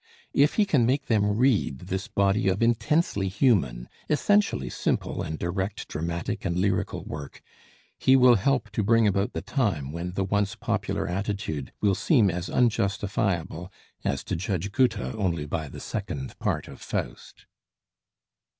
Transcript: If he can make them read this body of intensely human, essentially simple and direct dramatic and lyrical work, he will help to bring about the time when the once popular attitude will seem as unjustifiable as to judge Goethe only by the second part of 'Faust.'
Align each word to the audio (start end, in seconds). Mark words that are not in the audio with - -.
If 0.33 0.55
he 0.55 0.65
can 0.65 0.87
make 0.87 1.05
them 1.05 1.37
read 1.37 1.81
this 1.81 2.07
body 2.07 2.47
of 2.47 2.63
intensely 2.63 3.27
human, 3.27 3.87
essentially 4.09 4.67
simple 4.67 5.21
and 5.21 5.37
direct 5.37 5.87
dramatic 5.87 6.43
and 6.43 6.57
lyrical 6.57 7.03
work, 7.05 7.43
he 7.99 8.15
will 8.15 8.33
help 8.33 8.71
to 8.71 8.81
bring 8.81 9.05
about 9.05 9.33
the 9.33 9.43
time 9.43 9.91
when 9.91 10.13
the 10.13 10.23
once 10.23 10.55
popular 10.55 11.07
attitude 11.07 11.71
will 11.81 11.93
seem 11.93 12.31
as 12.31 12.49
unjustifiable 12.49 13.71
as 14.03 14.23
to 14.23 14.35
judge 14.35 14.71
Goethe 14.71 14.97
only 15.15 15.45
by 15.45 15.67
the 15.69 15.79
second 15.79 16.33
part 16.39 16.67
of 16.67 16.81
'Faust.' 16.81 17.45